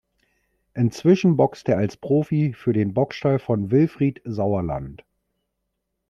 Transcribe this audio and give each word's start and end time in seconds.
Inzwischen 0.73 1.37
boxt 1.37 1.69
er 1.69 1.77
als 1.77 1.95
Profi 1.95 2.53
für 2.55 2.73
den 2.73 2.95
Boxstall 2.95 3.37
von 3.37 3.69
Wilfried 3.69 4.19
Sauerland. 4.25 5.05